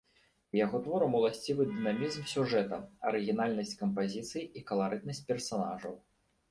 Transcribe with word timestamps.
Яго 0.59 0.79
творам 0.87 1.17
уласцівы 1.19 1.67
дынамізм 1.75 2.25
сюжэта, 2.33 2.81
арыгінальнасць 3.11 3.75
кампазіцыі 3.85 4.43
і 4.57 4.69
каларытнасць 4.73 5.27
персанажаў. 5.31 5.93